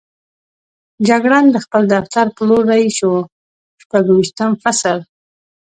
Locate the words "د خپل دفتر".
1.51-2.25